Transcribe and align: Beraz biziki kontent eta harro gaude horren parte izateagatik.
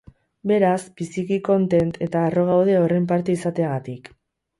Beraz 0.51 0.77
biziki 1.01 1.37
kontent 1.49 1.99
eta 2.05 2.23
harro 2.29 2.45
gaude 2.47 2.79
horren 2.79 3.05
parte 3.13 3.37
izateagatik. 3.37 4.11